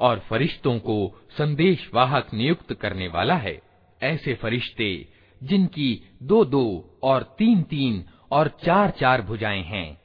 और 0.00 0.18
फरिश्तों 0.18 0.78
को 0.78 1.20
संदेश 1.38 1.90
वाहक 1.94 2.34
नियुक्त 2.34 2.74
करने 2.74 3.08
वाला 3.08 3.34
है। 3.34 3.62
ऐसे 4.02 4.34
फरिश्ते, 4.34 5.08
जिनकी 5.42 6.02
दो 6.22 6.44
दो 6.44 6.98
और 7.02 7.34
तीन 7.38 7.62
तीन 7.62 8.04
और 8.30 8.48
चार 8.64 8.90
चार 8.90 9.22
भुजाएँ 9.22 9.62
हैं, 9.62 10.00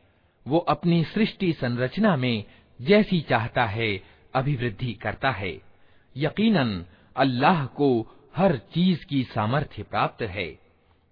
वो 0.48 0.58
अपनी 0.58 1.04
सृष्टि 1.04 1.54
संरचना 1.54 2.16
में 2.16 2.44
जैसी 2.82 3.22
चाहता 3.22 3.66
है, 3.66 4.04
अभिवृद्धि 4.36 4.94
करता 4.94 5.32
है। 5.32 5.62
यकीनन, 6.18 6.86
अल्लाह 7.16 7.66
को 7.66 8.16
हर 8.36 8.58
चीज़ 8.58 9.06
की 9.06 9.24
सामर्थ्य 9.24 9.84
प्राप्त 9.84 10.24
है। 10.24 10.60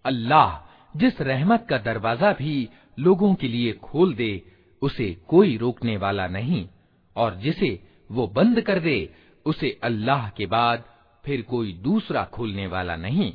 अल्लाह, 0.05 0.73
जिस 0.97 1.21
रहमत 1.21 1.67
का 1.69 1.77
दरवाज़ा 1.77 2.33
भी 2.33 2.69
लोगों 2.99 3.35
के 3.35 3.47
लिए 3.47 3.71
खोल 3.71 4.13
दे, 4.13 4.41
उसे 4.81 5.17
कोई 5.27 5.57
रोकने 5.57 5.97
वाला 5.97 6.27
नहीं, 6.27 6.67
और 7.15 7.35
जिसे 7.35 7.92
वो 8.11 8.27
बंद 8.27 8.61
कर 8.61 8.79
दे, 8.79 9.13
उसे 9.45 9.79
अल्लाह 9.83 10.29
के 10.29 10.45
बाद 10.45 10.83
फिर 11.25 11.41
कोई 11.41 11.73
दूसरा 11.73 12.23
खोलने 12.23 12.67
वाला 12.67 12.95
नहीं। 12.95 13.33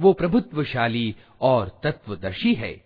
वो 0.00 0.12
प्रभुत्वशाली 0.12 1.16
और 1.40 1.80
तत्वदर्शी 1.84 2.54
है। 2.54 2.84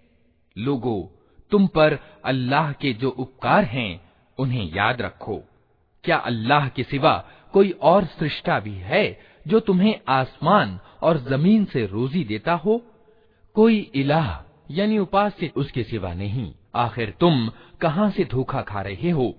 लोगो, 0.58 1.10
तुम 1.50 1.66
पर 1.66 1.98
अल्लाह 2.24 2.72
के 2.72 2.92
जो 2.92 3.10
उपकार 3.10 3.64
हैं, 3.64 4.12
उन्हें 4.38 4.74
याद 4.74 5.02
रखो। 5.02 5.42
क्या 6.04 6.16
अल्लाह 6.16 6.68
के 6.68 6.82
सिवा 6.82 7.28
कोई 7.52 7.70
और 7.70 8.04
सृष्टा 8.04 8.60
भी 8.60 8.74
है, 8.74 9.20
जो 9.46 9.60
तुम्हें 9.60 10.00
आसमान 10.08 10.80
और 11.02 11.18
ज़मीन 11.18 11.64
से 11.64 11.86
रोजी 11.86 12.24
देता 12.24 12.52
हो? 12.52 12.82
कोई 13.54 13.90
इलाह, 13.94 14.50
यानी 14.70 14.98
उपास्य 14.98 15.52
उसके 15.56 15.82
सिवा 15.84 16.14
नहीं। 16.14 16.54
आखिर 16.74 17.14
तुम 17.20 17.50
कहाँ 17.80 18.10
से 18.10 18.24
धोखा 18.24 18.62
खा 18.62 18.82
रहे 18.82 19.10
हो? 19.10 19.38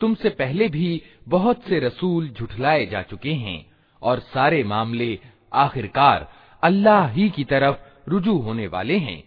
तुमसे 0.00 0.28
पहले 0.30 0.68
भी 0.68 1.02
बहुत 1.28 1.62
से 1.64 1.78
रसूल 1.80 2.28
झुठलाए 2.30 2.86
जा 2.86 3.02
चुके 3.02 3.32
हैं 3.34 3.64
और 4.02 4.20
सारे 4.26 4.62
मामले 4.64 5.18
आखिरकार 5.52 6.28
अल्लाह 6.62 7.06
ही 7.08 7.28
की 7.30 7.44
तरफ़ 7.44 8.10
रुजू 8.10 8.36
होने 8.38 8.66
वाले 8.66 8.96
हैं। 8.98 9.22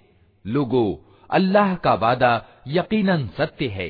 लोगो, 0.46 1.06
अल्लाह 1.30 1.76
का 1.76 1.94
वादा 1.96 2.34
यकीनन 2.68 3.28
सत्य 3.38 3.68
है। 3.68 3.90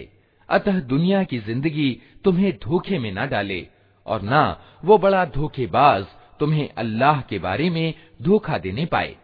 अतः 0.49 0.79
दुनिया 0.81 1.23
की 1.23 1.37
ज़िंदगी 1.39 1.91
तुम्हें 2.23 2.51
धोखे 2.63 2.99
में 2.99 3.11
न 3.11 3.27
डाले 3.27 3.65
और 4.05 4.21
न 4.23 4.55
वो 4.83 4.97
बड़ा 4.97 5.23
धोखेबाज 5.25 6.05
तुम्हें 6.39 6.67
अल्लाह 6.77 7.21
के 7.21 7.39
बारे 7.39 7.69
में 7.69 7.93
धोखा 8.21 8.57
देने 8.57 8.85
पाए। 8.85 9.15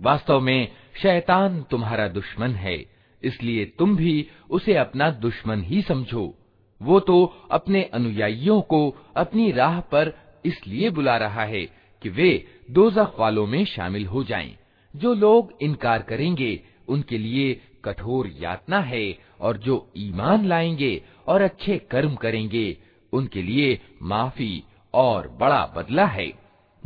वास्तव 0.00 0.40
में 0.40 0.68
शैतान 1.02 1.62
तुम्हारा 1.70 2.06
दुश्मन 2.08 2.50
है, 2.50 2.76
इसलिए 3.22 3.64
तुम 3.78 3.96
भी 3.96 4.28
उसे 4.50 4.74
अपना 4.76 5.10
दुश्मन 5.10 5.62
ही 5.62 5.82
समझो। 5.82 6.34
वो 6.82 7.00
तो 7.00 7.24
अपने 7.50 7.82
अनुयायियों 7.82 8.60
को 8.60 8.96
अपनी 9.16 9.50
राह 9.52 9.80
पर 9.80 10.12
इसलिए 10.44 10.90
बुला 10.90 11.16
रहा 11.16 11.44
है 11.44 11.64
कि 12.02 12.08
वे 12.08 12.46
दोजख 12.70 13.14
वालों 13.18 13.46
में 13.46 13.64
शामिल 13.64 14.06
हो 14.06 14.24
जाएँ। 14.24 14.56
जो 14.96 15.14
लोग 15.14 15.52
इनकार 15.62 16.02
करेंगे, 16.02 16.60
उनके 16.88 17.18
लिए 17.18 17.60
कठोर 17.84 18.30
यातना 18.40 18.80
है 18.80 19.18
और 19.40 19.56
जो 19.56 19.92
ईमान 19.96 20.46
लाएँगे 20.46 21.02
और 21.26 21.42
अच्छे 21.42 21.78
कर्म 21.78 22.14
करेंगे, 22.14 22.76
उनके 23.12 23.42
लिए 23.42 23.80
माफ़ी 24.02 24.62
और 24.94 25.28
बड़ा 25.28 25.72
बदला 25.76 26.06
है 26.06 26.32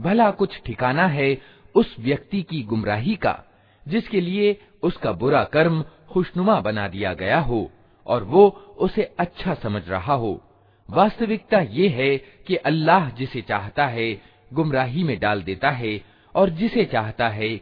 भला 0.01 0.31
कुछ 0.31 0.61
ठिकाना 0.67 1.07
है 1.07 1.43
उस 1.75 1.97
व्यक्ति 2.01 2.43
की 2.43 2.63
गुमराही 2.63 3.15
का, 3.15 3.45
जिसके 3.89 4.21
लिए 4.21 4.61
उसका 4.83 5.13
बुरा 5.13 5.45
कर्म 5.45 5.85
खुशनुमा 6.11 6.61
बना 6.61 6.89
दिया 6.89 7.15
गया 7.15 7.41
हो 7.41 7.71
और 8.07 8.25
वो 8.25 8.49
उसे 8.79 9.15
अच्छा 9.19 9.55
समझ 9.55 9.89
रहा 9.89 10.15
हो। 10.15 10.41
वास्तविकता 10.91 11.61
ये 11.61 11.89
है 11.89 12.17
कि 12.19 12.57
अल्लाह 12.57 13.11
जिसे 13.11 13.41
चाहता 13.41 13.87
है, 13.87 14.23
गुमराही 14.53 15.03
में 15.03 15.21
डाल 15.21 15.43
देता 15.43 15.71
है 15.71 16.05
और 16.35 16.51
जिसे 16.51 16.85
चाहता 16.85 17.29
है, 17.29 17.57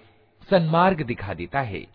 सन्मार्ग 0.51 1.03
दिखा 1.03 1.35
देता 1.35 1.61
है। 1.61 1.87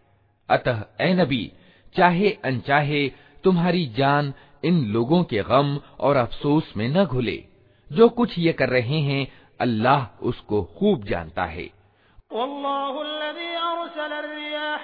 अतः 0.49 0.83
ए 1.01 1.13
नबी, 1.13 1.51
चाहे 1.95 2.29
अनचाहे 2.29 3.11
तुम्हारी 3.43 3.85
जान 3.87 4.33
इन 4.63 4.85
लोगों 4.85 5.23
के 5.23 5.43
गम 5.43 5.79
और 5.99 6.15
अफसोस 6.15 6.73
में 6.77 6.89
न 6.89 7.05
घुले। 7.05 7.43
जो 7.91 8.09
कुछ 8.09 8.39
ये 8.39 8.53
कर 8.53 8.69
रहे 8.69 8.99
हैं, 8.99 9.27
अल्लाह 9.59 10.25
उसको 10.25 10.63
खूब 10.63 11.03
जानता 11.03 11.45
है। 11.45 11.69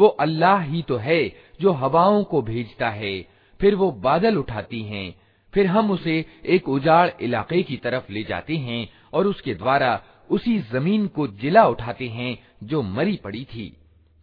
वो 0.00 0.06
अल्लाह 0.20 0.60
ही 0.62 0.82
तो 0.82 0.96
है 0.98 1.22
जो 1.60 1.72
हवाओं 1.72 2.22
को 2.24 2.42
भेजता 2.42 2.88
है, 2.90 3.20
फिर 3.60 3.74
वो 3.74 3.90
बादल 4.00 4.36
उठाती 4.36 4.82
हैं, 4.82 5.14
फिर 5.54 5.66
हम 5.66 5.90
उसे 5.90 6.24
एक 6.46 6.68
उजाड़ 6.68 7.10
इलाके 7.22 7.62
की 7.62 7.76
तरफ़ 7.76 8.12
ले 8.12 8.22
जाते 8.24 8.56
हैं 8.58 8.88
और 9.12 9.26
उसके 9.26 9.54
द्वारा 9.54 10.00
उसी 10.30 10.58
ज़मीन 10.70 11.06
को 11.06 11.26
जिला 11.36 11.66
उठाते 11.66 12.08
हैं 12.08 12.36
जो 12.64 12.82
मरी 12.82 13.16
पड़ी 13.24 13.44
थी। 13.44 13.72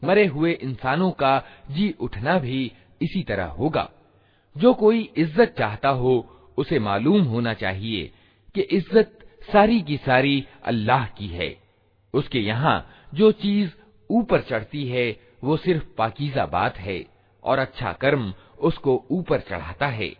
मरे 0.01 0.25
हुए 0.27 0.51
इंसानों 0.53 1.11
का 1.11 1.37
जी 1.71 1.93
उठना 1.99 2.37
भी 2.39 2.71
इसी 3.01 3.23
तरह 3.23 3.45
होगा। 3.53 3.89
जो 4.55 4.73
कोई 4.73 5.09
इज़्ज़त 5.17 5.55
चाहता 5.57 5.89
हो, 5.91 6.25
उसे 6.57 6.79
मालूम 6.79 7.21
होना 7.23 7.53
चाहिए 7.53 8.11
कि 8.55 8.61
इज़्ज़त 8.61 9.19
सारी 9.51 9.81
की 9.81 9.97
सारी 9.97 10.43
अल्लाह 10.65 11.05
की 11.17 11.27
है। 11.27 11.55
उसके 12.13 12.39
यहाँ 12.39 12.77
जो 13.13 13.31
चीज़ 13.33 13.69
ऊपर 14.09 14.41
चढ़ती 14.41 14.87
है 14.87 15.11
वो 15.43 15.57
सिर्फ़ 15.57 15.83
पाकिजा 15.97 16.45
बात 16.45 16.77
है 16.77 17.05
और 17.43 17.59
अच्छा 17.59 17.93
कर्म 17.93 18.33
उसको 18.59 19.05
ऊपर 19.11 19.39
चढ़ाता 19.39 19.87
है। 19.87 20.15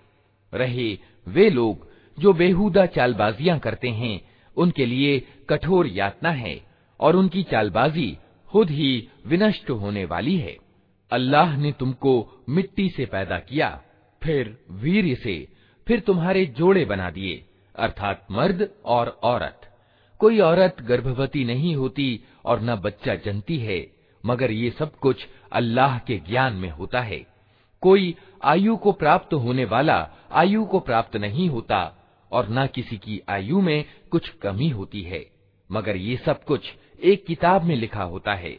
रहे 0.54 0.98
वे 1.28 1.50
लोग 1.50 1.88
जो 2.20 2.34
बेहुदा 2.34 2.86
चालबाजियाँ 2.86 3.60
करते 3.60 3.90
हैं, 3.90 4.22
उनके 4.58 4.86
लिए 4.86 5.20
कठोर 5.50 5.88
यातना 5.88 6.30
है 6.30 6.62
और 7.00 7.16
उनकी 7.16 7.44
चालबाजी 7.44 8.18
खुद 8.48 8.70
ही 8.70 9.08
विनष्ट 9.28 9.70
होने 9.70 10.06
वाली 10.06 10.38
है। 10.38 10.58
अल्लाह 11.12 11.58
ने 11.58 11.72
तुमको 11.72 12.44
मिट्टी 12.50 12.90
से 12.90 13.06
पैदा 13.06 13.40
किया, 13.40 13.82
फिर 14.24 14.58
वीर 14.72 15.16
से, 15.16 15.48
फिर 15.88 16.00
तुम्हारे 16.00 16.46
जोड़े 16.46 16.86
बना 16.86 17.10
दिए, 17.10 17.46
अर्थात 17.76 18.28
मर्द 18.32 18.70
और 18.86 19.20
औरत। 19.24 19.62
कोई 20.20 20.40
औरत 20.40 20.78
गर्भवती 20.82 21.46
नहीं 21.46 21.76
होती 21.76 22.24
और 22.46 22.62
न 22.62 22.76
बच्चा 22.76 23.16
जनती 23.16 23.58
है। 23.58 23.97
मगर 24.28 24.52
ये 24.52 24.70
सब 24.70 24.96
कुछ 24.96 25.28
अल्लाह 25.52 26.00
के 26.00 26.18
ज्ञान 26.18 26.54
में 26.54 26.70
होता 26.70 27.02
है। 27.02 27.26
कोई 27.82 28.16
आयु 28.44 28.78
को 28.78 28.92
प्राप्त 28.92 29.34
होने 29.34 29.66
वाला 29.66 30.10
आयु 30.32 30.66
को 30.66 30.80
प्राप्त 30.80 31.16
नहीं 31.16 31.50
होता 31.50 31.82
और 32.32 32.48
न 32.50 32.68
किसी 32.68 32.98
की 32.98 33.22
आयु 33.30 33.62
में 33.62 33.86
कुछ 34.12 34.30
कमी 34.30 34.70
होती 34.70 35.02
है। 35.02 35.26
मगर 35.72 35.96
ये 35.96 36.18
सब 36.18 36.44
कुछ 36.44 36.74
एक 37.04 37.26
किताब 37.26 37.64
में 37.64 37.76
लिखा 37.76 38.04
होता 38.04 38.34
है। 38.34 38.58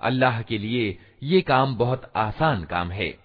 अल्लाह 0.00 0.42
के 0.42 0.58
लिए 0.58 0.98
ये 1.22 1.40
काम 1.40 1.76
बहुत 1.76 2.12
आसान 2.16 2.64
काम 2.64 2.90
है। 2.90 3.24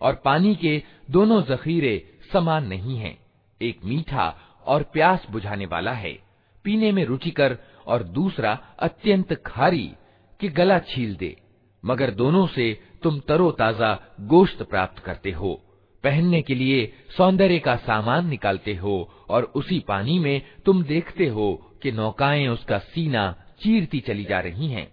और 0.00 0.14
पानी 0.14 0.54
के 0.54 0.82
दोनों 1.10 1.42
जखीरे 1.42 1.94
समान 2.32 2.66
नहीं 2.66 2.96
हैं। 2.98 3.22
एक 3.61 3.85
मीठा 3.85 4.35
और 4.65 4.83
प्यास 4.83 5.25
बुझाने 5.31 5.65
वाला 5.65 5.91
है। 5.91 6.17
पीने 6.65 6.91
में 6.91 7.05
रुचिकर 7.05 7.57
और 7.87 8.03
दूसरा 8.03 8.51
अत्यंत 8.79 9.33
खारी 9.45 9.89
कि 10.39 10.49
गला 10.49 10.79
छील 10.79 11.15
दे। 11.15 11.35
मगर 11.83 12.11
दोनों 12.11 12.47
से 12.47 12.81
तुम 13.03 13.19
तरोताजा 13.19 13.93
गोश्त 14.21 14.63
प्राप्त 14.63 14.99
करते 14.99 15.31
हो। 15.31 15.53
पहनने 16.03 16.41
के 16.41 16.55
लिए 16.55 16.93
सौंदर्य 17.17 17.59
का 17.59 17.75
सामान 17.75 18.27
निकालते 18.27 18.75
हो 18.75 19.11
और 19.29 19.43
उसी 19.55 19.79
पानी 19.79 20.19
में 20.19 20.41
तुम 20.65 20.83
देखते 20.83 21.27
हो 21.27 21.77
कि 21.83 21.91
नौकाएँ 21.91 22.47
उसका 22.47 22.77
सीना 22.77 23.31
चीरती 23.61 23.99
चली 23.99 24.23
जा 24.23 24.39
रही 24.39 24.67
हैं, 24.67 24.87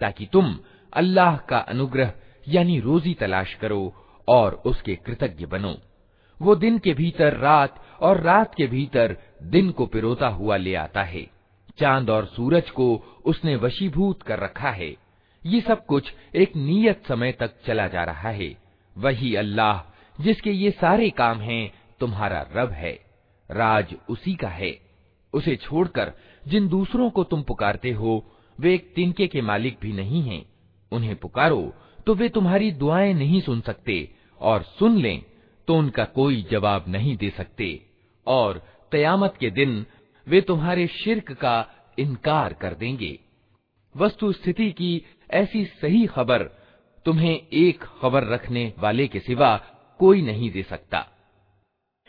ताकि 0.00 0.26
तुम 0.26 0.58
अल्लाह 0.92 1.36
का 1.36 1.58
अनुग्रह 1.58 2.12
यानी 2.48 2.80
रोजी 2.80 3.14
तलाश 3.14 3.54
करो 3.54 3.94
और 4.28 4.62
उसके 4.66 4.94
कृतज्ञ 4.96 5.46
बनो। 5.46 5.76
वो 6.42 6.54
दिन 6.54 6.78
के 6.78 6.94
भीतर 6.94 7.36
रात 7.36 7.86
और 8.00 8.20
रात 8.20 8.54
के 8.54 8.66
भीतर 8.66 9.16
दिन 9.42 9.70
को 9.70 9.86
पिरोता 9.86 10.28
हुआ 10.28 10.56
ले 10.56 10.74
आता 10.74 11.02
है। 11.02 11.30
चाँद 11.78 12.10
और 12.10 12.26
सूरज 12.26 12.70
को 12.70 13.02
उसने 13.24 13.56
वशीभूत 13.56 14.22
कर 14.22 14.38
रखा 14.38 14.70
है। 14.70 14.96
ये 15.46 15.60
सब 15.60 15.86
कुछ 15.86 16.12
एक 16.36 16.56
नियत 16.56 17.02
समय 17.08 17.32
तक 17.32 17.50
चला 17.66 17.88
जा 17.88 18.04
रहा 18.04 18.28
है। 18.28 18.56
वही 18.98 19.34
अल्लाह, 19.34 19.92
जिसके 20.22 20.50
ये 20.50 20.70
सारे 20.70 21.10
काम 21.10 21.38
हैं, 21.38 21.72
तुम्हारा 22.00 22.46
रब 22.56 22.70
है। 22.70 23.00
राज 23.50 23.94
उसी 24.08 24.34
का 24.34 24.48
है। 24.48 24.78
उसे 25.32 25.56
छोड़कर 25.56 26.12
जिन 26.48 26.68
दूसरों 26.68 27.10
को 27.10 27.24
तुम 27.24 27.42
पुकारते 27.42 27.90
हो, 27.90 28.26
वे 28.60 28.74
एक 28.74 28.92
तिनके 28.94 29.26
के 29.26 29.42
मालिक 29.42 29.78
भी 29.80 29.92
नहीं 29.92 30.22
हैं। 30.22 30.46
उन्हें 30.92 31.16
पुकारो 31.16 31.74
तो 32.06 32.14
वे 32.14 32.28
तुम्हारी 32.28 32.70
दुआएँ 32.70 33.14
नहीं 33.14 33.40
सुन 33.40 33.60
सकते, 33.60 34.10
और 34.40 34.62
सुन 34.62 34.96
लें। 34.96 35.22
तो 35.66 35.74
उनका 35.74 36.04
कोई 36.04 36.46
जवाब 36.50 36.84
नहीं 36.88 37.16
दे 37.16 37.30
सकते, 37.30 37.86
और 38.26 38.62
कयामत 38.92 39.34
के 39.40 39.50
दिन 39.50 39.86
वे 40.28 40.40
तुम्हारे 40.40 40.86
शिरक 40.86 41.32
का 41.32 41.66
इनकार 41.98 42.52
कर 42.52 42.74
देंगे। 42.74 43.20
वस्तु 43.96 44.32
स्थिति 44.32 44.70
की 44.70 45.04
ऐसी 45.30 45.64
सही 45.64 46.06
खबर 46.06 46.42
तुम्हें 47.04 47.46
एक 47.52 47.84
खबर 48.02 48.24
रखने 48.24 48.72
वाले 48.78 49.08
के 49.08 49.20
सिवा 49.20 49.56
कोई 49.98 50.22
नहीं 50.22 50.50
दे 50.50 50.62
सकता। 50.62 51.06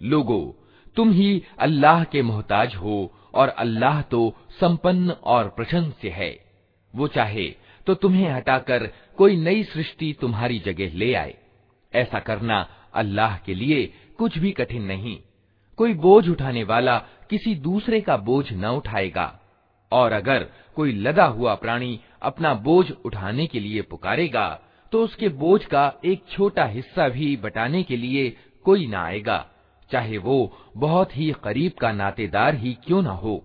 लोगो 0.00 0.40
तुम 0.96 1.10
ही 1.12 1.30
अल्लाह 1.58 2.04
के 2.04 2.22
मोहताज 2.22 2.74
हो 2.76 2.96
और 3.34 3.48
अल्लाह 3.58 4.00
तो 4.10 4.20
संपन्न 4.60 5.16
और 5.34 5.48
प्रशंस्य 5.56 6.08
है 6.10 6.32
वो 6.94 7.08
चाहे 7.08 7.48
तो 7.86 7.94
तुम्हें 7.94 8.28
हटाकर 8.32 8.86
कोई 9.18 9.36
नई 9.36 9.62
सृष्टि 9.64 10.12
तुम्हारी 10.20 10.58
जगह 10.58 10.94
ले 10.98 11.12
आए 11.14 11.34
ऐसा 11.92 12.18
करना 12.20 12.66
अल्लाह 12.94 13.36
के 13.46 13.54
लिए 13.54 13.84
कुछ 14.18 14.38
भी 14.38 14.52
कठिन 14.52 14.82
नहीं 14.84 15.18
कोई 15.78 15.94
बोझ 16.04 16.28
उठाने 16.28 16.62
वाला 16.64 16.98
किसी 17.30 17.54
दूसरे 17.62 18.00
का 18.00 18.16
बोझ 18.28 18.44
न 18.52 18.66
उठाएगा 18.76 19.26
और 19.91 20.11
अगर 20.11 20.47
कोई 20.75 20.91
लदा 20.91 21.25
हुआ 21.25 21.55
प्राणी 21.55 21.99
अपना 22.21 22.53
बोझ 22.53 22.91
उठाने 23.05 23.47
के 23.47 23.59
लिए 23.59 23.81
पुकारेगा 23.81 24.47
तो 24.91 25.03
उसके 25.03 25.29
बोझ 25.29 25.63
का 25.65 25.93
एक 26.05 26.23
छोटा 26.29 26.65
हिस्सा 26.65 27.07
भी 27.09 27.35
बटाने 27.37 27.83
के 27.83 27.97
लिए 27.97 28.29
कोई 28.65 28.87
ना 28.87 29.03
आएगा, 29.03 29.45
चाहे 29.91 30.17
वो 30.17 30.57
बहुत 30.77 31.15
ही 31.17 31.31
करीब 31.43 31.71
का 31.71 31.91
नातेदार 31.91 32.55
ही 32.55 32.73
क्यों 32.73 33.01
ना 33.01 33.11
हो। 33.11 33.43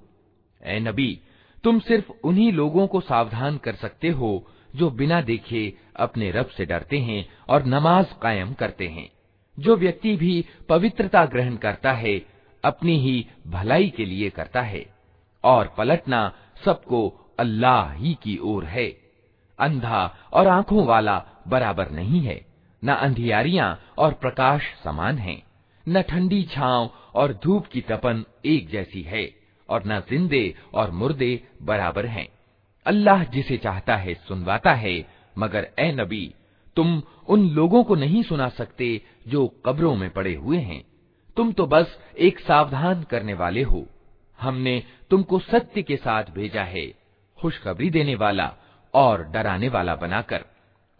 ए 0.62 0.78
नबी, 0.80 1.20
तुम 1.64 1.78
सिर्फ़ 1.78 2.10
उन्हीं 2.24 2.52
लोगों 2.52 2.86
को 2.86 3.00
सावधान 3.00 3.56
कर 3.56 3.74
सकते 3.74 4.08
हो, 4.08 4.46
जो 4.76 4.90
बिना 4.90 5.20
देखे 5.20 5.72
अपने 5.96 6.30
रब 6.30 6.46
से 6.46 6.66
डरते 6.66 6.98
हैं 6.98 7.26
और 7.48 7.66
नमाज़ 7.66 8.06
कायम 8.22 8.52
करते 8.52 8.88
हैं। 8.88 9.08
जो 9.58 9.76
व्यक्ति 9.76 10.16
भी 10.16 10.44
पवित्रता 10.68 11.24
ग्रहण 11.24 11.56
करता 11.56 11.92
है, 11.92 12.18
अपनी 12.64 12.98
ही 12.98 13.26
भलाई 13.46 13.88
के 13.88 14.04
लिए 14.04 14.30
करता 14.30 14.62
है। 14.62 14.84
और 15.46 15.74
पलटना 15.78 16.32
सबको 16.64 17.00
अल्लाह 17.38 17.92
ही 17.92 18.14
की 18.22 18.38
ओर 18.38 18.64
है। 18.64 18.86
अंधा 19.58 20.02
और 20.32 20.46
आँखों 20.46 20.86
वाला 20.86 21.16
बराबर 21.48 21.90
नहीं 21.90 22.20
है। 22.20 22.46
न 22.84 22.88
अंधियारियाँ 22.88 23.80
और 23.98 24.12
प्रकाश 24.12 24.62
समान 24.84 25.18
हैं। 25.18 25.42
न 25.88 26.02
ठंडी 26.02 26.42
छांव 26.42 26.90
और 27.14 27.40
धूप 27.44 27.66
की 27.66 27.80
तपन 27.80 28.24
एक 28.44 28.68
जैसी 28.68 29.02
है 29.02 29.30
और 29.68 29.82
न 29.86 30.00
जिंदे 30.00 30.54
और 30.74 30.90
मुर्दे 30.90 31.48
बराबर 31.62 32.06
हैं। 32.06 32.28
अल्लाह 32.86 33.24
जिसे 33.24 33.56
चाहता 33.56 33.96
है 33.96 34.14
सुनवाता 34.14 34.72
है, 34.72 35.06
मगर 35.38 35.68
ए 35.78 35.92
नबी, 35.92 36.34
तुम 36.76 37.02
उन 37.28 37.48
लोगों 37.48 37.84
को 37.84 37.94
नहीं 37.94 38.22
सुना 38.22 38.48
सकते 38.48 39.02
जो 39.28 39.46
कब्रों 39.66 39.96
में 39.96 40.10
पड़े 40.10 40.34
हुए 40.34 40.58
हैं। 40.58 40.84
तुम 41.36 41.52
तो 41.52 41.66
बस 41.66 41.98
एक 42.18 42.40
सावधान 42.40 43.02
करने 43.02 43.34
वाले 43.34 43.62
हो। 43.62 43.86
हमने 44.40 44.82
तुमको 45.10 45.38
सत्य 45.38 45.82
के 45.82 45.96
साथ 45.96 46.24
भेजा 46.30 46.62
है, 46.62 46.86
खुशखबरी 47.38 47.90
देने 47.90 48.14
वाला 48.14 48.52
और 48.94 49.22
डराने 49.24 49.68
वाला 49.68 49.94
बनाकर। 49.96 50.44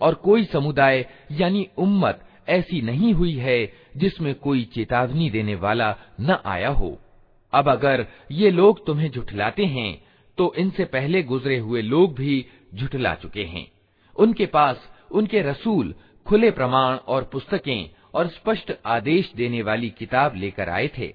और 0.00 0.14
कोई 0.14 0.44
समुदाय, 0.44 1.06
यानी 1.32 1.68
उम्मत, 1.78 2.22
ऐसी 2.48 2.80
नहीं 2.82 3.12
हुई 3.14 3.34
है 3.34 3.72
जिसमें 3.96 4.34
कोई 4.34 4.64
चेतावनी 4.64 5.30
देने 5.30 5.54
वाला 5.54 5.94
न 6.20 6.38
आया 6.46 6.68
हो। 6.70 6.98
अब 7.52 7.68
अगर 7.68 8.06
ये 8.30 8.50
लोग 8.50 8.84
तुम्हें 8.86 9.10
झुठलाते 9.10 9.64
हैं 9.66 10.02
तो 10.38 10.52
इनसे 10.58 10.84
पहले 10.84 11.22
गुजरे 11.22 11.58
हुए 11.58 11.82
लोग 11.82 12.14
भी 12.14 12.46
झुठला 12.74 13.14
चुके 13.14 13.44
हैं। 13.44 13.66
उनके 14.16 14.46
पास 14.46 14.88
उनके 15.10 15.42
रसूल, 15.42 15.94
खुले 16.26 16.50
प्रमाण 16.50 16.96
और 16.96 17.24
पुस्तकें 17.24 17.90
और 18.14 18.26
स्पष्ट 18.28 18.72
आदेश 18.86 19.32
देने 19.36 19.62
वाली 19.62 19.90
किताब 19.90 20.34
लेकर 20.36 20.68
आए 20.68 20.90
थे। 20.98 21.14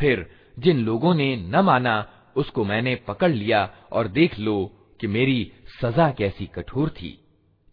फिर 0.00 0.26
जिन 0.58 0.84
लोगों 0.84 1.14
ने 1.14 1.28
न 1.36 1.60
माना 1.64 1.94
उसको 2.36 2.64
मैंने 2.64 2.94
पकड़ 3.08 3.30
लिया 3.30 3.68
और 3.92 4.08
देख 4.08 4.38
लो 4.38 4.56
कि 5.00 5.06
मेरी 5.06 5.52
सजा 5.82 6.10
कैसी 6.10 6.46
कठोर 6.46 6.88
थी 6.88 7.12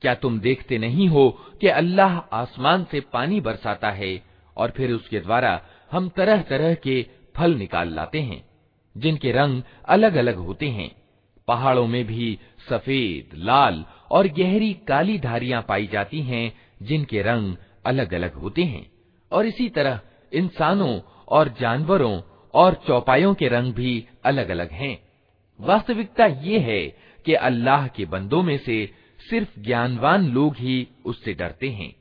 क्या 0.03 0.15
तुम 0.15 0.41
देखते 0.41 0.79
नहीं 0.79 1.09
हो 1.09 1.29
कि 1.61 1.69
अल्लाह 1.69 2.19
आसमान 2.19 2.85
से 2.85 3.01
पानी 3.01 3.41
बरसाता 3.41 3.91
है 3.91 4.23
और 4.57 4.71
फिर 4.71 4.93
उसके 4.93 5.21
द्वारा 5.21 5.61
हम 5.93 6.09
तरह 6.09 6.43
तरह 6.43 6.75
के 6.75 7.07
फल 7.37 7.55
निकाल 7.55 7.95
लाते 7.95 8.21
हैं, 8.21 8.45
जिनके 8.97 9.33
रंग 9.33 9.63
अलग 9.89 10.15
अलग 10.15 10.37
होते 10.37 10.69
हैं। 10.69 10.91
पहाड़ों 11.49 11.87
में 11.87 12.05
भी 12.05 12.39
सफ़ेद, 12.71 13.31
लाल 13.35 13.85
और 14.11 14.27
गहरी 14.29 14.73
काली 14.89 15.19
धारियाँ 15.19 15.65
पाई 15.69 15.87
जाती 15.87 16.23
हैं, 16.23 16.53
जिनके 16.83 17.23
रंग 17.23 17.57
अलग 17.87 18.15
अलग 18.15 18.35
होते 18.35 18.63
हैं। 18.63 18.87
और 19.33 19.47
इसी 19.47 19.69
तरह 19.69 20.01
इंसानों 20.33 21.01
और 21.29 21.49
जानवरों 21.61 22.21
और 22.55 22.75
चौपायों 22.87 23.35
के 23.35 23.49
रंग 23.49 23.73
भी 23.75 24.07
अलग 24.25 24.49
अलग 24.49 24.71
हैं। 24.71 24.99
वास्तविकता 25.61 26.27
ये 26.27 26.59
है 26.59 26.83
कि 27.27 27.35
अल्लाह 27.35 27.87
के 27.87 28.05
बंदों 28.05 28.43
में 28.43 28.59
से 28.59 28.91
सिर्फ़ 29.31 29.61
ज्ञानवान 29.61 30.29
लोग 30.29 30.57
ही 30.57 30.89
उससे 31.05 31.35
डरते 31.35 31.71
हैं। 31.71 31.95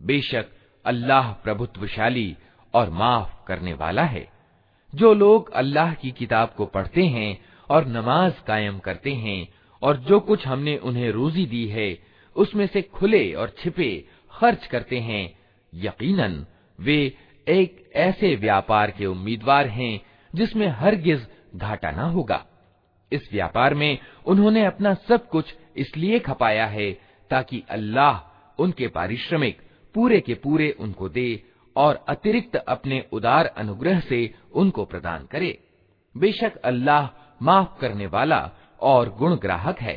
बेशक 0.00 0.46
अल्लाह 0.84 1.32
प्रभुत्वशाली 1.32 2.36
और 2.74 2.90
माफ़ 2.90 3.46
करने 3.46 3.72
वाला 3.72 4.04
है। 4.04 4.28
जो 4.94 5.14
लोग 5.14 5.52
अल्लाह 5.52 5.94
की 5.94 6.10
किताब 6.10 6.54
को 6.56 6.66
पढ़ते 6.66 7.04
हैं 7.04 7.44
और 7.70 7.86
नमाज़ 7.86 8.34
कायम 8.46 8.78
करते 8.78 9.12
हैं 9.12 9.48
और 9.82 9.96
जो 9.96 10.20
कुछ 10.20 10.46
हमने 10.46 10.76
उन्हें 10.76 11.10
रोजी 11.10 11.46
दी 11.46 11.66
है, 11.68 11.98
उसमें 12.36 12.66
से 12.66 12.82
खुले 12.82 13.32
और 13.32 13.54
छिपे 13.58 14.04
खर्च 14.30 14.66
करते 14.66 14.98
हैं, 14.98 15.38
यकीनन 15.74 16.46
वे 16.80 17.16
एक 17.48 17.90
ऐसे 17.94 18.36
व्यापार 18.36 18.90
के 18.90 19.06
उम्मीदवार 19.06 19.66
हैं 19.66 20.00
जिसमें 20.34 20.68
हरगिज 20.68 21.26
घाटा 21.56 21.90
न 21.90 21.98
होगा। 21.98 22.46
इस 23.12 23.28
व्यापार 23.32 23.74
में 23.74 23.98
उन्होंने 24.26 24.64
अपना 24.64 24.94
सब 24.94 25.28
कुछ 25.28 25.54
इसलिए 25.76 26.18
खपाया 26.18 26.66
है 26.66 26.92
ताकि 27.30 27.62
अल्लाह 27.70 28.62
उनके 28.62 28.88
पारिश्रमिक 28.88 29.60
पूरे 29.94 30.20
के 30.20 30.34
पूरे 30.34 30.70
उनको 30.80 31.08
दे 31.08 31.42
और 31.76 32.04
अतिरिक्त 32.08 32.56
अपने 32.56 33.04
उदार 33.12 33.46
अनुग्रह 33.46 34.00
से 34.00 34.34
उनको 34.54 34.84
प्रदान 34.84 35.26
करे। 35.26 35.58
बेशक 36.14 36.56
अल्लाह 36.56 37.08
माफ़ 37.42 37.80
करने 37.80 38.06
वाला 38.06 38.50
और 38.80 39.08
गुण 39.18 39.36
ग्राहक 39.36 39.80
है। 39.80 39.96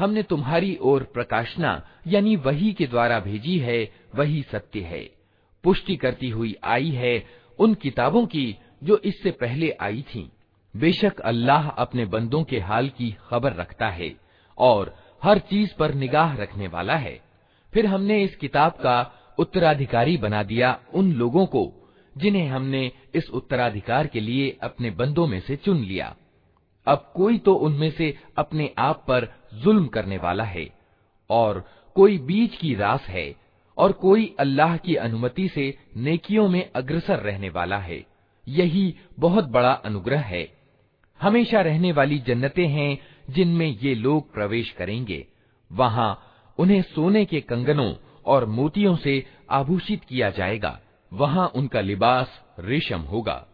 हमने 0.00 0.22
तुम्हारी 0.22 0.78
ओर 0.80 1.02
प्रकाशना, 1.02 1.88
यानी 2.06 2.36
वही 2.36 2.72
के 2.72 2.86
द्वारा 2.86 3.20
भेजी 3.20 3.58
है, 3.58 3.92
वही 4.14 4.42
सत्य 4.42 4.80
है। 4.80 5.10
पुष्टि 5.64 5.96
करती 5.96 6.28
हुई 6.28 6.56
आई 6.64 6.90
है 6.90 7.26
उन 7.58 7.74
किताबों 7.74 8.26
की 8.26 8.56
जो 8.84 8.96
इससे 9.04 9.30
पहले 9.30 9.76
आई 9.80 10.02
थीं। 10.02 10.28
बेशक 10.76 11.20
अल्लाह 11.20 11.68
अपने 11.68 12.04
बंदों 12.04 12.42
के 12.44 12.58
हाल 12.58 12.88
की 12.88 13.16
खबर 13.28 13.52
रखता 13.52 13.88
है 13.88 14.14
और 14.58 14.94
हर 15.22 15.38
चीज़ 15.38 15.74
पर 15.78 15.94
निगाह 15.94 16.36
रखने 16.36 16.68
वाला 16.68 16.96
है। 16.96 17.20
फिर 17.72 17.86
हमने 17.86 18.22
इस 18.22 18.36
किताब 18.36 18.72
का 18.72 19.12
उत्तराधिकारी 19.38 20.16
बना 20.16 20.42
दिया 20.42 20.78
उन 20.94 21.12
लोगों 21.12 21.46
को, 21.46 21.72
जिन्हें 22.18 22.48
हमने 22.48 22.92
इस 23.14 23.30
उत्तराधिकार 23.30 24.06
के 24.06 24.20
लिए 24.20 24.58
अपने 24.62 24.90
बंदों 24.90 25.26
में 25.26 25.40
से 25.40 25.56
चुन 25.56 25.76
लिया। 25.76 26.16
अब 26.86 27.12
कोई 27.16 27.38
तो 27.38 27.54
उनमें 27.54 27.90
से 27.90 28.14
अपने 28.38 28.70
आप 28.78 29.04
पर 29.08 29.28
जुल्म 29.54 29.86
करने 29.86 30.18
वाला 30.18 30.44
है, 30.44 30.68
और 31.30 31.64
कोई 31.96 32.18
बीच 32.18 32.56
की 32.56 32.74
रास 32.74 33.06
है, 33.08 33.34
और 33.78 33.92
कोई 33.92 34.34
अल्लाह 34.40 34.76
की 34.76 34.94
अनुमति 34.94 35.48
से 35.48 35.74
नेकियों 35.96 36.48
में 36.48 36.70
अग्रसर 36.76 37.18
रहने 37.18 37.48
वाला 37.48 37.78
है। 37.78 38.04
यही 38.48 38.94
बहुत 39.18 39.44
बड़ा 39.44 39.72
अनुग्रह 39.72 40.20
है। 40.20 40.48
हमेशा 41.20 41.60
रहने 41.60 41.92
वाली 41.92 42.18
जन्नतें 42.18 42.66
हैं 42.66 42.98
जिनमें 43.30 43.66
ये 43.66 43.94
लोग 43.94 44.32
प्रवेश 44.32 44.70
करेंगे। 44.70 45.26
वहाँ 45.70 46.18
उन्हें 46.58 46.82
सोने 46.82 47.24
के 47.24 47.40
कंगनों 47.40 47.94
और 48.26 48.44
मोतियों 48.44 48.96
से 48.96 49.24
आभूषित 49.50 50.04
किया 50.04 50.30
जाएगा। 50.30 50.78
वहाँ 51.12 51.46
उनका 51.54 51.80
लिबास 51.80 52.40
रेशम 52.58 53.00
होगा, 53.00 53.46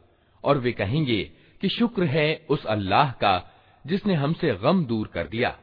और 0.45 0.59
वे 0.59 0.73
कहेंगे 0.73 1.31
कि 1.62 1.70
शुक्र 1.70 2.04
है 2.14 2.28
उस 2.50 2.66
अल्लाह 2.76 3.12
का 3.22 3.34
जिसने 3.86 4.14
हमसे 4.14 4.54
गम 4.64 4.86
दूर 4.86 5.08
कर 5.14 5.28
दिया 5.28 5.56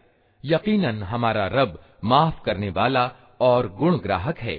यकीनन 0.45 1.03
हमारा 1.03 1.47
रब 1.53 1.79
माफ 2.05 2.43
करने 2.45 2.71
वाला 2.71 3.11
और 3.41 3.69
गुण 3.79 3.99
ग्राहक 3.99 4.39
है 4.39 4.59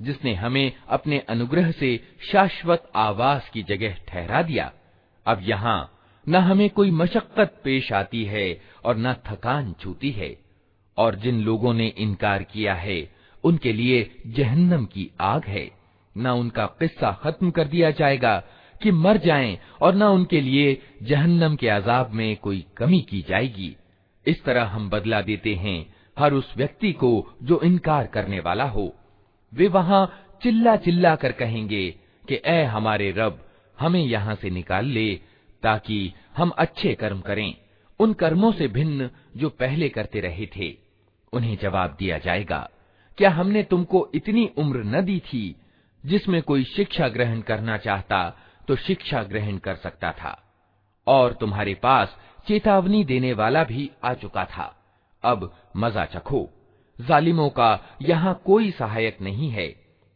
जिसने 0.00 0.32
हमें 0.34 0.72
अपने 0.88 1.18
अनुग्रह 1.28 1.70
से 1.70 1.96
शाश्वत 2.32 2.90
आवास 2.96 3.48
की 3.54 3.62
जगह 3.62 3.96
ठहरा 4.08 4.42
दिया 4.42 4.70
अब 5.26 5.40
यहाँ 5.42 5.78
न 6.26 6.36
हमें 6.48 6.68
कोई 6.70 6.90
मशक्कत 6.90 7.60
पेश 7.64 7.92
आती 7.92 8.24
है 8.24 8.46
और 8.84 8.96
न 8.96 9.12
थकान 9.26 9.72
छूती 9.80 10.10
है 10.10 10.34
और 10.98 11.14
जिन 11.14 11.40
लोगों 11.44 11.72
ने 11.74 11.86
इनकार 11.98 12.42
किया 12.42 12.74
है 12.74 12.98
उनके 13.44 13.72
लिए 13.72 14.02
जहन्नम 14.26 14.84
की 14.84 15.10
आग 15.20 15.44
है 15.46 15.68
न 16.17 16.27
उनका 16.27 16.65
किस्सा 16.65 17.11
खत्म 17.11 17.51
कर 17.51 17.67
दिया 17.67 17.91
जाएगा 17.91 18.43
कि 18.81 18.91
मर 18.91 19.17
जाएँ 19.17 19.59
और 19.81 19.95
न 19.95 20.03
उनके 20.03 20.41
लिए 20.41 20.81
जहन्नम 21.03 21.55
के 21.55 21.69
अजाब 21.69 22.11
में 22.11 22.37
कोई 22.37 22.65
कमी 22.77 23.01
की 23.01 23.25
जाएगी। 23.29 23.75
इस 24.27 24.43
तरह 24.43 24.63
हम 24.63 24.89
बदला 24.89 25.21
देते 25.21 25.55
हैं 25.55 25.95
हर 26.19 26.33
उस 26.33 26.53
व्यक्ति 26.57 26.91
को 26.91 27.33
जो 27.43 27.61
इनकार 27.63 28.07
करने 28.07 28.39
वाला 28.39 28.63
हो। 28.63 28.95
वे 29.53 29.67
वहाँ 29.67 30.25
चिल्ला 30.43 30.75
चिल्ला 30.75 31.15
कर 31.15 31.31
कहेंगे 31.31 31.95
कि, 32.27 32.41
ए 32.45 32.63
हमारे 32.63 33.11
रब, 33.11 33.45
हमें 33.79 34.03
यहाँ 34.03 34.35
से 34.35 34.49
निकाल 34.49 34.85
ले 34.85 35.19
ताकि 35.63 36.13
हम 36.37 36.49
अच्छे 36.49 36.93
कर्म 36.93 37.21
करें। 37.21 37.55
उन 37.99 38.13
कर्मों 38.13 38.51
से 38.51 38.67
भिन्न 38.67 39.09
जो 39.37 39.49
पहले 39.49 39.89
करते 39.89 40.19
रहे 40.19 40.45
थे। 40.45 40.77
उन्हें 41.33 41.57
जवाब 41.61 41.95
दिया 41.99 42.17
जाएगा, 42.17 42.69
क्या 43.17 43.29
हमने 43.29 43.63
तुमको 43.63 44.09
इतनी 44.15 44.49
उम्र 44.57 44.83
न 44.83 45.01
दी 45.01 45.19
थी 45.19 45.55
जिसमें 46.05 46.41
कोई 46.41 46.63
शिक्षा 46.63 47.07
ग्रहण 47.07 47.41
करना 47.41 47.77
चाहता 47.77 48.37
तो 48.67 48.75
शिक्षा 48.75 49.23
ग्रहण 49.23 49.57
कर 49.57 49.75
सकता 49.75 50.11
था। 50.11 50.43
और 51.07 51.33
तुम्हारे 51.33 51.73
पास 51.73 52.17
चेतावनी 52.47 53.03
देने 53.03 53.33
वाला 53.33 53.63
भी 53.63 53.91
आ 54.03 54.13
चुका 54.13 54.45
था। 54.45 54.75
अब 55.23 55.55
मज़ा 55.77 56.05
चखो। 56.05 56.49
जालिमों 57.01 57.49
का 57.49 57.97
यहाँ 58.01 58.41
कोई 58.45 58.71
सहायक 58.71 59.21
नहीं 59.21 59.49
है। 59.49 59.75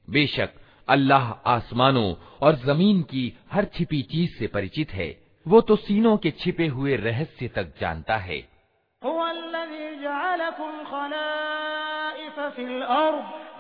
बेशक 0.09 0.49
अल्लाह 0.89 1.31
आसमानों 1.31 2.15
और 2.41 2.55
ज़मीन 2.55 3.01
की 3.01 3.37
हर 3.51 3.65
छिपी 3.65 4.01
चीज़ 4.01 4.39
से 4.39 4.47
परिचित 4.47 4.91
है। 4.91 5.23
वो 5.47 5.61
तो 5.61 5.75
सीनों 5.75 6.17
के 6.17 6.31
छिपे 6.31 6.67
हुए 6.67 6.95
रहस्य 6.95 7.47
तक 7.47 7.73
जानता 7.81 8.17
है। 8.17 8.37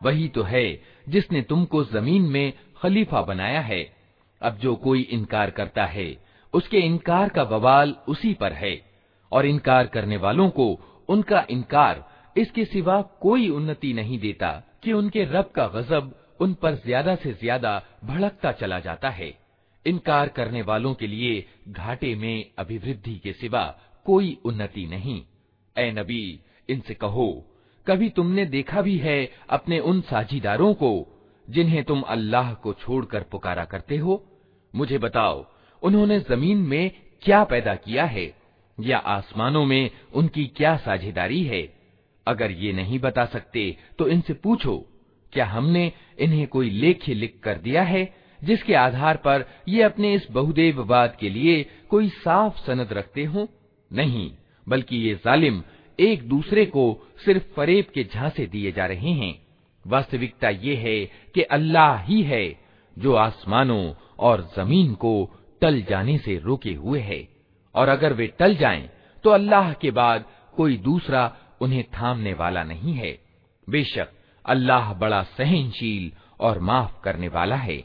वही 0.00 0.28
तो 0.28 0.42
है 0.42 0.66
जिसने 1.06 1.42
तुमको 1.42 1.82
ज़मीन 1.84 2.22
में 2.22 2.52
खलीफा 2.76 3.22
बनाया 3.22 3.60
है। 3.60 3.82
अब 4.40 4.58
जो 4.58 4.74
कोई 4.76 5.00
इनकार 5.02 5.50
करता 5.50 5.84
है, 5.86 6.16
उसके 6.54 6.78
इनकार 6.78 7.28
का 7.28 7.44
बवाल 7.44 7.94
उसी 8.08 8.32
पर 8.34 8.52
है, 8.52 8.80
और 9.32 9.46
इनकार 9.46 9.86
करने 9.86 10.16
वालों 10.16 10.48
को 10.50 10.68
उनका 11.08 11.44
इनकार 11.50 12.04
इसके 12.36 12.64
सिवा 12.64 13.00
कोई 13.20 13.48
उन्नति 13.48 13.92
नहीं 13.92 14.18
देता 14.18 14.50
कि 14.84 14.92
उनके 14.92 15.24
रब 15.24 15.50
का 15.54 15.66
गजब 15.68 16.14
उन 16.40 16.54
पर 16.54 16.74
ज़्यादा 16.76 17.14
से 17.14 17.32
ज़्यादा 17.32 17.82
भड़कता 18.04 18.52
चला 18.52 18.78
जाता 18.80 19.10
है। 19.10 19.32
इनकार 19.86 20.28
करने 20.28 20.62
वालों 20.62 20.92
के 20.94 21.06
लिए 21.06 21.44
घाटे 21.68 22.14
में 22.14 22.44
अभिवृद्धि 22.58 23.14
के 23.14 23.32
सिवा 23.32 23.64
कोई 24.06 24.36
उन्नति 24.44 24.86
नहीं। 24.86 25.20
ए 25.76 25.90
नबी, 25.92 26.40
इनसे 26.68 26.94
कहो 26.94 27.28
कभी 27.86 28.08
तुमने 28.10 28.44
देखा 28.46 28.82
भी 28.82 28.96
है 28.98 29.18
अपने 29.50 29.78
उन 29.80 30.00
साझीदारों 30.00 30.72
को, 30.74 30.90
जिन्हें 31.48 31.82
तुम 31.84 32.00
अल्लाह 32.00 32.52
को 32.54 32.72
छोड़कर 32.72 33.22
पुकारा 33.22 33.64
करते 33.64 33.96
हो? 33.96 34.24
मुझे 34.74 34.98
बताओ, 34.98 35.44
उन्होंने 35.82 36.18
ज़मीन 36.20 36.58
में 36.58 36.90
क्या 37.22 37.42
पैदा 37.44 37.74
किया 37.74 38.04
है, 38.04 38.32
या 38.78 38.98
आसमानों 38.98 39.64
में 39.64 39.90
उनकी 40.14 40.46
क्या 40.46 40.76
साझेदारी 40.76 41.42
है? 41.44 41.62
अगर 42.26 42.50
ये 42.50 42.72
नहीं 42.72 42.98
बता 42.98 43.24
सकते 43.26 43.76
तो 43.98 44.08
इनसे 44.08 44.34
पूछो, 44.34 44.76
क्या 45.32 45.46
हमने 45.46 45.92
इन्हें 46.18 46.46
कोई 46.48 46.70
लेख्य 46.70 47.14
लिख 47.14 47.38
कर 47.42 47.58
दिया 47.58 47.82
है, 47.82 48.04
जिसके 48.40 48.74
आधार 48.74 49.16
पर 49.16 49.44
ये 49.68 49.82
अपने 49.82 50.12
इस 50.14 50.26
बहुदेववाद 50.30 51.16
के 51.20 51.28
लिए 51.28 51.62
कोई 51.90 52.08
साफ़ 52.08 52.58
सनद 52.66 52.92
रखते 52.92 53.24
हो? 53.24 53.48
नहीं, 53.90 54.30
बल्कि 54.66 54.96
ये 54.98 55.14
जालिम 55.24 55.62
एक 56.00 56.28
दूसरे 56.28 56.66
को 56.66 57.06
सिर्फ़ 57.24 57.42
फरेब 57.56 57.84
के 57.94 58.04
झांसे 58.04 58.46
दिए 58.46 58.72
जा 58.72 58.86
रहे 58.86 59.10
हैं। 59.10 59.46
वास्तविकता 59.86 60.48
ये 60.48 60.74
है 60.74 61.06
कि 61.34 61.42
अल्लाह 61.42 62.02
ही 62.02 62.22
है 62.22 62.60
जो 62.98 63.14
आसमानों 63.14 63.92
और 64.18 64.50
ज़मीन 64.56 64.94
को 64.94 65.30
टल 65.60 65.82
जाने 65.82 66.18
से 66.18 66.38
रोके 66.38 66.74
हुए 66.74 67.00
है। 67.00 67.28
और 67.74 67.88
अगर 67.88 68.12
वे 68.12 68.26
टल 68.26 68.54
जाएँ, 68.54 68.90
तो 69.24 69.30
अल्लाह 69.30 69.72
के 69.72 69.90
बाद 69.90 70.24
कोई 70.56 70.76
दूसरा 70.76 71.36
उन्हें 71.60 71.84
थामने 71.84 72.34
वाला 72.34 72.62
नहीं 72.62 72.94
है। 72.94 73.18
बेशक 73.70 74.08
अल्लाह 74.46 74.94
बड़ा 74.94 75.22
सहनशील 75.22 76.12
और 76.40 76.58
माफ़ 76.58 77.02
करने 77.04 77.28
वाला 77.28 77.56
है। 77.56 77.84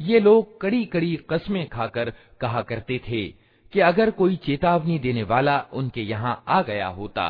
ये 0.00 0.18
लोग 0.20 0.60
कड़ी 0.60 0.84
कड़ी 0.84 1.16
कस्में 1.30 1.68
खाकर 1.68 2.12
कहा 2.40 2.62
करते 2.62 2.98
थे 3.08 3.22
कि 3.73 3.79
अगर 3.81 4.09
कोई 4.11 4.35
चेतावनी 4.37 4.97
देने 4.99 5.23
वाला 5.25 5.59
उनके 5.73 6.01
यहाँ 6.03 6.43
आ 6.47 6.61
गया 6.63 6.87
होता 6.89 7.29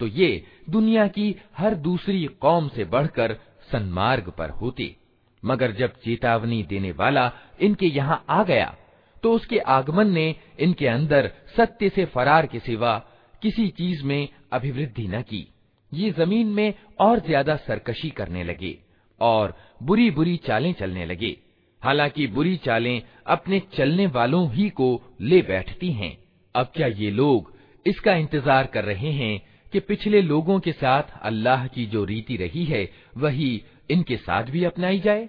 तो 0.00 0.06
ये 0.08 0.44
दुनिया 0.70 1.06
की 1.08 1.34
हर 1.56 1.74
दूसरी 1.80 2.24
कौम 2.40 2.68
से 2.68 2.84
बढ़कर 2.86 3.36
सन्मार्ग 3.72 4.30
पर 4.38 4.50
होते। 4.52 4.94
मगर 5.42 5.72
जब 5.72 5.92
चेतावनी 6.04 6.62
देने 6.62 6.90
वाला 6.92 7.30
इनके 7.60 7.86
यहाँ 7.86 8.24
आ 8.30 8.42
गया 8.44 8.74
तो 9.22 9.32
उसके 9.32 9.58
आगमन 9.58 10.10
ने 10.10 10.34
इनके 10.60 10.86
अंदर 10.88 11.30
सत्य 11.56 11.88
से 11.88 12.04
फरार 12.06 12.46
के 12.46 12.58
सिवा 12.60 12.96
किसी 13.42 13.68
चीज़ 13.68 14.04
में 14.04 14.28
अभिवृद्धि 14.52 15.06
न 15.08 15.20
की। 15.22 15.46
ये 15.92 16.10
ज़मीन 16.10 16.46
में 16.48 16.74
और 17.00 17.20
ज़्यादा 17.20 17.56
सरकशी 17.58 18.10
करने 18.10 18.44
लगे 18.44 18.76
और 19.20 19.54
बुरी 19.82 20.10
बुरी 20.10 20.36
चालें 20.36 20.72
चलने 20.72 21.06
लगे। 21.06 21.36
हालाँकि 21.84 22.26
बुरी 22.28 22.56
चालें 22.56 23.02
अपने 23.26 23.60
चलने 23.76 24.06
वालों 24.08 24.48
ही 24.52 24.68
को 24.70 24.88
ले 25.22 25.40
बैठती 25.42 25.90
हैं। 25.92 26.16
अब 26.54 26.72
क्या 26.76 26.86
ये 26.86 27.10
लोग 27.12 27.52
इसका 27.86 28.14
इंतज़ार 28.14 28.66
कर 28.66 28.84
रहे 28.84 29.10
हैं 29.12 29.40
कि 29.72 29.80
पिछले 29.80 30.20
लोगों 30.22 30.58
के 30.60 30.72
साथ 30.72 31.18
अल्लाह 31.22 31.66
की 31.66 31.86
जो 31.86 32.04
रीति 32.04 32.36
रही 32.36 32.64
है, 32.64 32.88
वही 33.16 33.62
इनके 33.90 34.16
साथ 34.16 34.44
भी 34.44 34.64
अपनाई 34.64 35.00
जाए? 35.00 35.28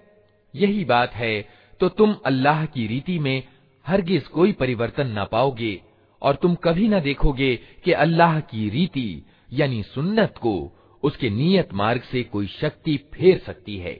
यही 0.54 0.84
बात 0.86 1.14
है 1.14 1.42
तो 1.82 1.90
तुम 1.90 2.16
अल्लाह 2.26 2.66
की 2.66 2.86
रीति 2.88 3.18
में 3.20 3.44
हरगिज 3.86 4.28
कोई 4.28 4.52
परिवर्तन 4.54 5.08
ना 5.08 5.24
पाओगे, 5.26 5.82
और 6.22 6.36
तुम 6.36 6.56
कभी 6.56 6.88
न 6.88 7.00
देखोगे 7.02 7.56
कि 7.86 7.92
अल्लाह 7.94 8.40
की 8.42 8.70
रीति, 8.70 9.26
यानी 9.54 9.82
सुन्नत 9.86 10.38
को, 10.38 10.72
उसके 11.04 11.30
नियत 11.30 11.74
मार्ग 11.74 12.02
से 12.02 12.24
कोई 12.24 12.48
शक्ति 12.52 12.98
फेर 13.14 13.38
सकती 13.38 13.78
है। 13.78 14.00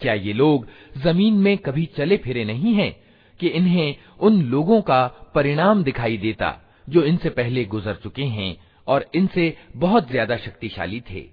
क्या 0.00 0.14
ये 0.14 0.32
लोग 0.32 0.66
जमीन 1.04 1.34
में 1.34 1.56
कभी 1.58 1.84
चले 1.96 2.16
फिरे 2.16 2.44
नहीं 2.44 2.74
हैं 2.74 2.92
कि 3.40 3.48
इन्हें 3.48 3.94
उन 4.20 4.40
लोगों 4.50 4.80
का 4.80 5.00
परिणाम 5.35 5.83
दिखाई 5.83 6.17
देता, 6.17 6.55
जो 6.87 7.03
इनसे 7.03 7.29
पहले 7.31 7.63
गुजर 7.65 7.95
चुके 7.95 8.23
हैं 8.23 8.55
और 8.87 9.05
इनसे 9.15 9.55
बहुत 9.75 10.09
ज़्यादा 10.11 10.37
शक्तिशाली 10.37 11.01
थे। 11.01 11.25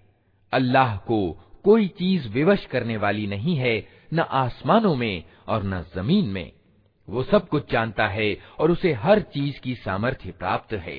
अल्लाह 0.52 0.96
को 1.06 1.18
कोई 1.64 1.86
चीज़ 1.88 2.28
विवश 2.28 2.64
करने 2.64 2.96
वाली 2.96 3.26
नहीं 3.26 3.56
है, 3.56 3.86
न 4.14 4.20
आसमानों 4.20 4.94
में 4.96 5.24
और 5.48 5.64
न 5.64 5.82
ज़मीन 5.94 6.26
में। 6.26 6.52
वो 7.08 7.22
सब 7.22 7.48
कुछ 7.48 7.70
जानता 7.72 8.06
है 8.08 8.36
और 8.58 8.70
उसे 8.70 8.92
हर 8.94 9.20
चीज़ 9.34 9.60
की 9.60 9.74
सामर्थ्य 9.74 10.30
प्राप्त 10.30 10.72
है। 10.74 10.98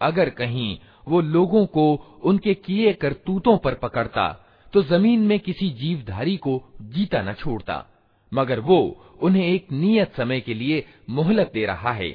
अगर 0.00 0.30
कहीं 0.30 0.78
वो 1.06 1.20
लोगों 1.20 1.64
को 1.66 1.92
उनके 2.24 2.54
किए 2.56 2.92
करतूतों 2.92 3.56
पर 3.56 3.74
पकड़ता 3.74 4.28
तो 4.72 4.82
ज़मीन 4.82 5.20
में 5.20 5.38
किसी 5.40 5.68
जीवधारी 5.76 6.36
को 6.36 6.62
जीता 6.82 7.22
न 7.22 7.32
छोड़ता। 7.34 7.86
मगर 8.32 8.60
वो 8.60 8.80
उन्हें 9.20 9.46
एक 9.46 9.72
नियत 9.72 10.14
समय 10.16 10.40
के 10.40 10.54
लिए 10.54 10.84
मोहलत 11.10 11.50
दे 11.54 11.64
रहा 11.66 11.92
है। 11.92 12.10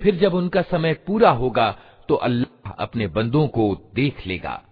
फिर 0.00 0.16
जब 0.16 0.34
उनका 0.34 0.62
समय 0.62 0.94
पूरा 1.06 1.30
होगा 1.30 1.70
तो 2.08 2.14
अल्लाह 2.14 2.72
अपने 2.72 3.06
बंदों 3.08 3.46
को 3.48 3.74
देख 3.94 4.26
लेगा। 4.26 4.62